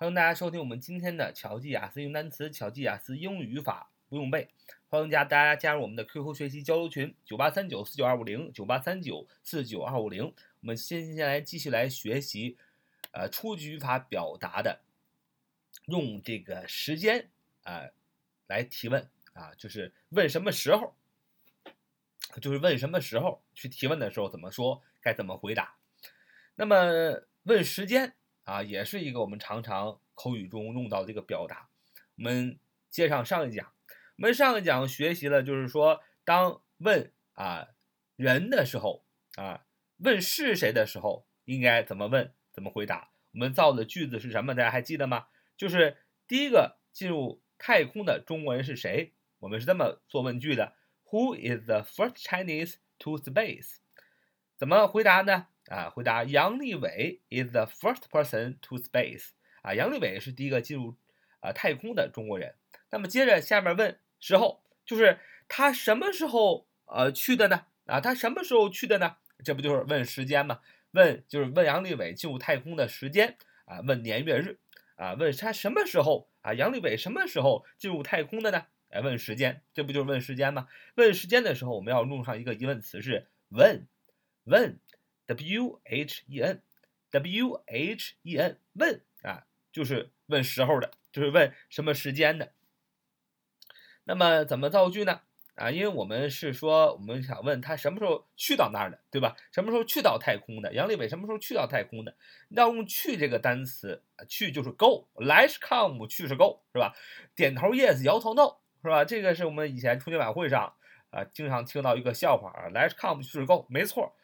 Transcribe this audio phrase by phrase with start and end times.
[0.00, 4.48] 欢迎大家收听我们今天的巧记雅思用单词、巧记雅思英语语法不用背。
[4.88, 10.24] 欢迎加大家加入我们的 QQ 学习交流群：九八三九四九二五零九八三九四九二五零。
[10.24, 12.56] 我们先先来继续来学习，
[13.12, 14.80] 呃，初级语法表达的，
[15.84, 17.28] 用这个时间
[17.64, 17.90] 啊
[18.46, 20.94] 来提问啊，就是问什么时候，
[22.40, 25.74] 就是问什么时候去提问的时候怎么说，该怎么回答。
[26.54, 28.14] 那么问时间
[28.50, 31.68] 啊，也是一个我们常常口语中用到的一个表达。
[32.16, 33.72] 我们接上上一讲，
[34.16, 37.68] 我们上一讲学习了，就是说当问啊
[38.16, 39.04] 人的时候
[39.36, 39.64] 啊，
[39.98, 43.12] 问是谁的时候，应该怎么问，怎么回答。
[43.32, 44.52] 我们造的句子是什么？
[44.52, 45.28] 大家还记得吗？
[45.56, 49.12] 就是第一个进入太空的中国人是谁？
[49.38, 50.74] 我们是这么做问句的
[51.10, 53.76] ：Who is the first Chinese to space？
[54.60, 55.46] 怎么回答呢？
[55.70, 59.30] 啊，回答杨利伟 is the first person to space。
[59.62, 60.98] 啊，杨利伟是第一个进入
[61.40, 62.54] 啊太空的中国人。
[62.90, 67.64] 那么接着下面问时候，就是他什么时候呃去的呢？
[67.86, 69.16] 啊，他什么时候去的呢？
[69.42, 70.60] 这不就是问时间吗？
[70.90, 74.58] 问就是问杨利伟进入太空的时间啊，问年月日
[74.96, 76.52] 啊，问他什么时候啊？
[76.52, 78.66] 杨利伟什么时候进入太空的呢？
[78.90, 80.68] 哎，问时间，这不就是问时间吗？
[80.96, 83.86] 问时间的时候，我们要用上一个疑问词是 when
[84.44, 84.78] when，when。
[85.30, 92.52] W H E N，W H E N，问啊，就是问时候的，就是问什么时间的。
[94.02, 95.20] 那么怎么造句呢？
[95.54, 99.36] 啊，因为我们是说，我们想问他什么时候去到那儿的，对吧？
[99.52, 100.74] 什么时候去到太空的？
[100.74, 102.16] 杨利伟什么时候去到太空的？
[102.48, 106.92] 要用去这个单词，去就是 go let come 去是 go，是吧？
[107.36, 109.04] 点头 yes，摇头 no，是吧？
[109.04, 110.74] 这个是我们以前春节晚会上
[111.10, 114.16] 啊，经常听到一个笑话啊 let come 去是 go，没错。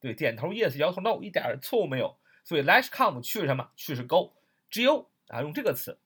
[0.00, 2.16] 对，点头 yes，摇头 no，一点错误没有。
[2.42, 3.70] 所以 let's come 去什么？
[3.76, 5.98] 去是 go，G O 啊，用这个词。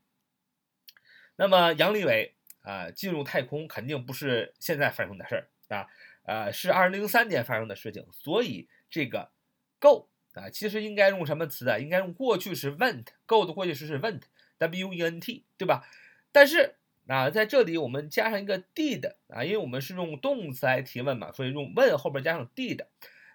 [1.37, 5.87] 那么杨利伟啊进入太空肯定不是现在发生的事儿啊，
[6.25, 8.05] 呃是二零零三年发生的事情。
[8.13, 9.31] 所以这个
[9.79, 11.79] go 啊，其实应该用什么词啊？
[11.79, 15.87] 应该用过去时 went，go 的过去时是 went，W E N T，对吧？
[16.33, 16.75] 但是
[17.07, 22.85] 啊在这里我们加上一个 did 啊，因为我们是用动词来提问嘛，所以用问后边加上 did。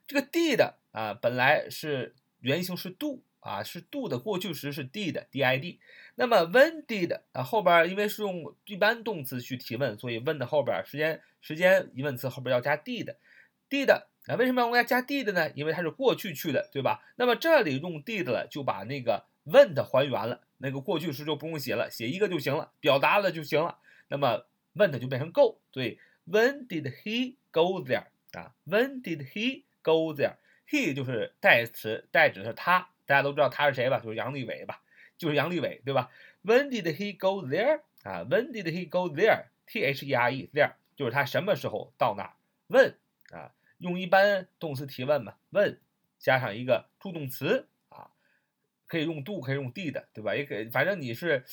[0.09, 5.78] 这个 did 啊，本来是原型是 do 啊，是 do 的过去时是 did，did。
[6.16, 13.92] 那么 when did 啊，后边因为是用一般动词去提问，所以 when 的后边时间时间疑问词后边要加 did，did
[14.25, 15.52] 啊，为什么要加加 did 呢？
[15.52, 17.03] 因为它是过去去的，对吧？
[17.18, 23.78] 那么这里用 did 了，就把那个 when 还原了，那个过去时就不用写了，写一个就行了，表达了就行了。
[24.08, 34.00] 那么 when 就变成 go，所以 when did he go there 啊？when did he Go there，he 就是代词，代指的是他，大家都知道他是谁吧？
[34.00, 34.81] 就是杨利伟吧，
[35.17, 36.12] 就是杨利伟，对吧
[36.44, 37.81] ？When did he go there？
[38.03, 42.34] 啊，When did he go there？T H E R E，there 就是他什么时候到那儿？
[42.67, 42.95] 问
[43.31, 45.35] 啊，用一般动词提问嘛？
[45.51, 45.79] 问
[46.17, 48.11] 加上一个助动词啊，
[48.88, 50.35] 可以用 do，可以用 did，对吧？
[50.35, 51.46] 也可以，反正你是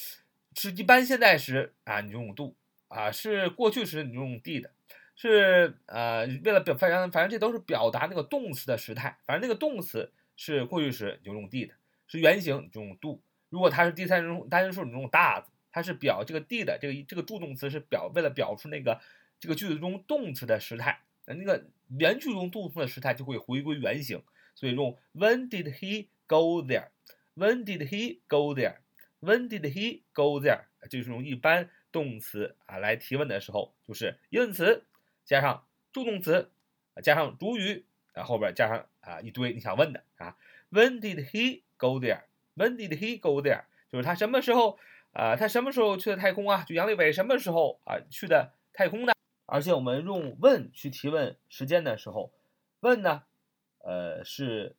[0.54, 2.54] 是一般现在时啊，你就用 do
[2.88, 4.68] 啊；是过去时，你就用 did。
[5.16, 9.18] 是呃，为了表，反正反正这都是表达那个动词的时态。
[9.24, 11.70] 反正那个动词是过去时，就用 did；
[12.06, 13.22] 是原形，就用 do。
[13.48, 15.44] 如果它是第三人称单数，你用 does。
[15.72, 19.00] 它是表这个 did 这个这个助动词是表为了表出那个
[19.40, 21.00] 这个句子中动词的时态。
[21.24, 21.66] 那个
[21.98, 24.22] 原句中动词的时态就会回归原形，
[24.54, 30.64] 所以用 When did he go there？When did he go there？When did he go there？
[30.90, 34.84] 就是用一般动词啊来提问的时候，就是疑问词。
[35.26, 36.50] 加上助动词，
[37.02, 40.38] 加上主语，啊后边加上啊一堆你想问的啊。
[40.70, 43.64] When did he go there？When did he go there？
[43.90, 44.78] 就是他什么时候
[45.12, 45.34] 啊？
[45.34, 46.62] 他什么时候去的太空啊？
[46.62, 49.12] 就杨利伟什么时候啊去的太空呢？
[49.46, 52.32] 而且我们用问去提问时间的时候，
[52.80, 53.24] 问呢，
[53.78, 54.76] 呃是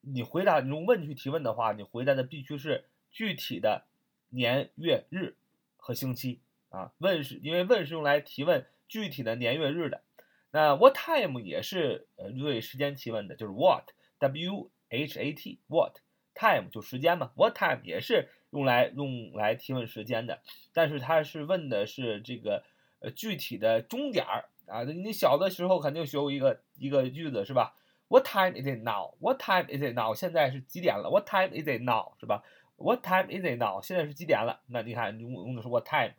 [0.00, 3.84] 你回答你用问去提问的话，你回答的必须是具体的
[4.30, 5.36] 年月日
[5.76, 6.90] 和星期啊。
[6.98, 8.66] 问是因为问是用来提问。
[8.88, 10.02] 具体的年月日的，
[10.50, 15.96] 那 what time 也是呃对时间提问的，就是 what w h a t what
[16.34, 20.40] time 就时间嘛，what time 也是用来用来提问时间的，
[20.72, 22.62] 但是它是问的是这个
[23.00, 27.74] 呃具体的钟点儿啊，你小的时候肯定学过一个一个句子是吧
[28.08, 30.14] ？What time is it now？What time is it now？
[30.14, 32.12] 现在是几点了？What time is it now？
[32.20, 32.44] 是吧
[32.76, 33.82] ？What time is it now？
[33.82, 34.60] 现在是几点了？
[34.68, 36.12] 那你看用用的是 what time，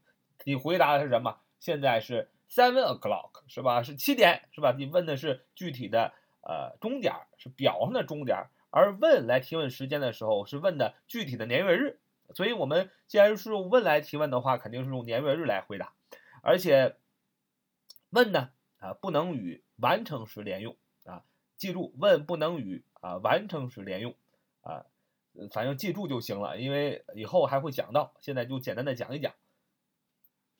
[0.43, 1.37] 你回答的是什么？
[1.59, 2.29] 现在是。
[2.49, 3.83] Seven o'clock 是吧？
[3.83, 4.73] 是七点是吧？
[4.77, 11.99] 你问的是具体的呃钟点儿，是表上的钟点儿，而问来提问时间的时候是问的具体的年月日
[12.33, 15.93] 所以我们既然是用问来提问的话，肯定是用年月日来回答，
[16.41, 16.95] 而且
[18.09, 21.23] 问呢啊不能与完成时连用啊，
[21.57, 24.15] 记住问不能与啊完成时连用
[24.61, 24.85] 啊，
[25.51, 29.33] 反正记住就行了，因为以后还会讲到，现在就简单的讲一讲。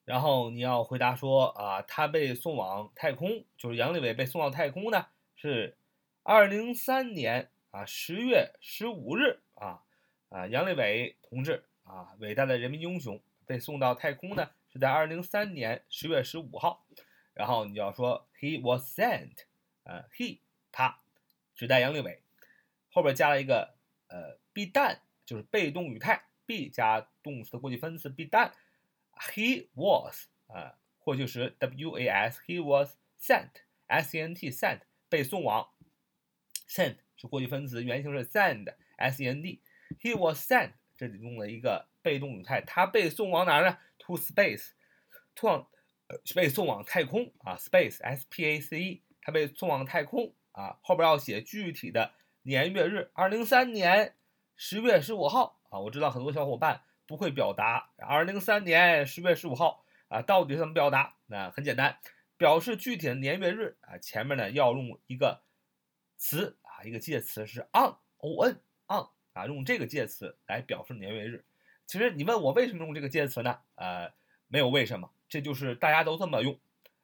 [0.05, 5.75] 然后你要回答说啊，他被送往太空，就是杨利伟被送到太空呢，是
[6.21, 9.81] 二零零三年啊十月十五日啊
[10.29, 16.85] 啊，杨利伟同志啊，伟大的人民英雄被送到太空呢，是在二零零三年十月十五号。
[17.33, 19.31] 然后你要说 he was sent，
[19.83, 20.37] 啊 he
[20.71, 20.99] 他
[21.55, 22.21] 指代杨利伟，
[22.91, 23.73] 后边加了一个
[24.07, 28.51] 呃 be done，就是被动语态，be 加动词的过去分词 be done。
[29.15, 35.69] He was 啊，过去时 W A S，He was sent，S E N T sent 被送往
[36.67, 39.62] ，sent 是过去分词，原型是 send，S E N D。
[40.01, 44.71] He was sent 这里用了一个被动语态，他被送往哪儿呢？To space，
[45.35, 45.67] 送往
[46.35, 52.13] 被送往太空啊，space，S P A C E，他被送往太空啊，后边要写具体的
[52.44, 54.15] 年月日，二零三年
[54.56, 56.81] 十月十五号啊，我知道很多小伙伴。
[57.07, 61.15] 不会表达，二零零三年十月十五号啊，到底怎么表达？
[61.27, 61.99] 那很简单，
[62.35, 65.43] 表示具体的年月日啊，前面呢要用一个
[66.17, 71.45] 词啊，一个介词是 on，o n on 啊，用这个介词来表示年月日。
[71.85, 73.59] 其实你问我为什么用这个介词呢？
[73.75, 74.11] 呃，
[74.47, 76.57] 没有为什么，这就是大家都这么用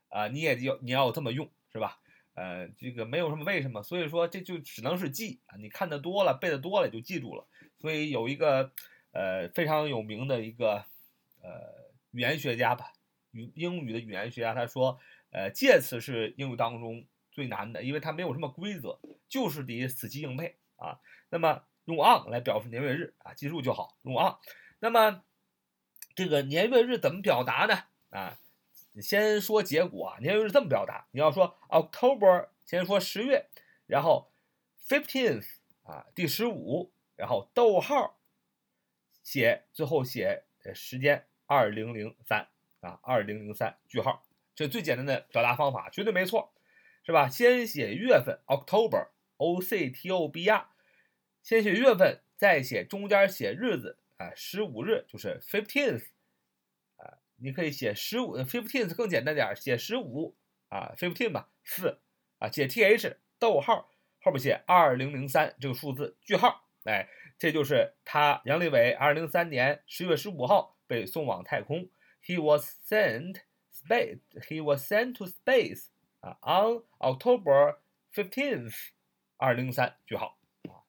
[0.10, 2.00] 啊，你也要你要这么用是吧？
[2.34, 7.46] 呃，这个没有什么为什么，所以说这就只能是记啊，你看的多了，背的多了就记住了。
[7.80, 8.72] 所以有一个。
[9.12, 10.86] 呃，非常有名的一个
[11.42, 12.94] 呃语言学家吧，
[13.32, 15.00] 语英语的语言学家，他说，
[15.32, 21.00] 呃，介词是英语当中最难的，因为它没有什么规则，就是得死记硬背啊。
[21.30, 24.38] 那么用 on 来表示年月日啊，记住就好，用 on。
[24.80, 25.24] 那么
[26.16, 27.84] 这个年月日怎么表达呢？
[28.18, 28.40] 啊，
[29.02, 33.50] 先说结果啊，年月日这么表达，你要说 October，先说十月，
[33.88, 34.32] 然后
[34.88, 35.48] fifteenth
[35.84, 38.18] 啊，第十五，然后逗号。
[39.24, 42.48] 写最后写呃时间二零零三
[42.80, 44.26] 啊二零零三句号，
[44.56, 46.54] 这最简单的表达方法，绝对没错，
[47.04, 47.28] 是吧？
[47.28, 49.08] 先写月份 October
[49.38, 50.68] O C T O B R，
[51.42, 56.06] 先写月份，再写中间写日子啊十五日就是 fifteenth
[56.98, 60.36] 啊，你可以写十五 fifteenth 更简单点，写十五
[60.70, 62.00] 啊 fifteen 吧四
[62.40, 63.92] 啊写 T H 逗号
[64.22, 66.68] 后边写二零零三这个数字句号。
[66.84, 67.08] 哎，
[67.42, 71.90] 这就是他杨利伟，二零零三年十月十五号被送往太空。
[72.24, 73.38] He was sent
[73.74, 74.20] space.
[74.48, 75.88] He was sent to space.
[76.20, 77.78] 啊，on October
[78.14, 78.76] fifteenth，
[79.38, 80.38] 二零三句号
[80.70, 80.86] 啊。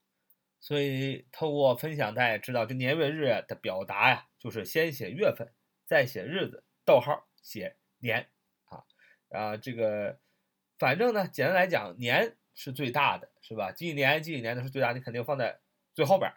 [0.61, 5.51] 所以透过分享，大家知道，这年月日的表达呀，就是先写月份，
[5.87, 8.29] 再写日子，逗号写年
[8.65, 8.85] 啊
[9.31, 10.19] 啊，这个
[10.79, 13.73] 反正呢，简单来讲，年是最大的，是吧？
[13.73, 15.59] 几几年几几年的是最大，你肯定放在。
[15.95, 16.33] 最后边，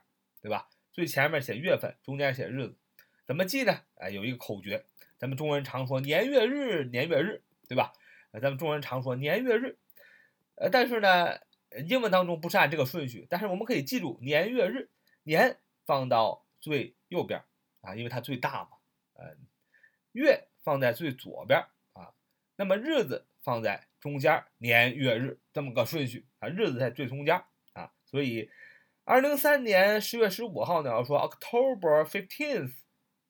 [0.45, 0.69] 对吧？
[0.93, 2.77] 最前面写月份，中间写日子，
[3.25, 3.81] 怎么记呢？
[3.95, 4.85] 哎，有一个口诀，
[5.17, 7.91] 咱们中国人常说年月日，年月日，对吧？
[8.29, 9.75] 呃，咱们中国人常说年月日，
[10.53, 11.39] 呃，但是呢，
[11.87, 14.87] 英文当中不是按这个顺序，但是我们可以记住年月日，
[15.23, 17.41] 年放到最右边
[17.81, 18.77] 啊，因为它最大嘛，
[19.15, 19.35] 呃，
[20.11, 21.59] 月放在最左边
[21.93, 22.13] 啊，
[22.55, 28.47] 那么日子放在中间，年月日这么个顺序啊，日子在最中间啊，所以。
[29.07, 32.73] 二零零三年十月十五号呢，要说 October fifteenth，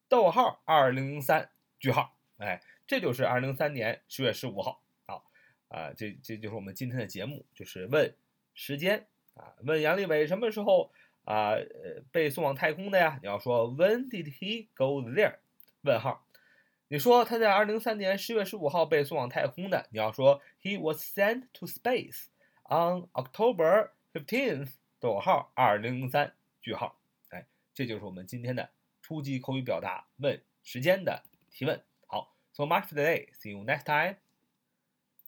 [0.07, 4.81] 逗号二零零三句号，哎，这就是二零零三年十月十五号。
[5.05, 5.25] 好，
[5.67, 8.15] 啊，这这就是我们今天的节目，就是问
[8.53, 10.93] 时间啊，问杨利伟什么时候
[11.25, 13.19] 啊呃被送往太空的呀？
[13.21, 15.39] 你要说 When did he go there？
[15.81, 16.25] 问号，
[16.87, 22.27] 你说他在二零零三年十月十五号被送往太空的，你要说 He was sent to space
[22.63, 24.69] on October fifteenth。
[24.99, 26.99] 逗号二零零三句号，
[27.29, 28.69] 哎，这就是我们今天的
[29.01, 31.83] 初级口语表达问时间的提问。
[32.07, 33.31] 好，so much for today.
[33.33, 34.17] See you next time.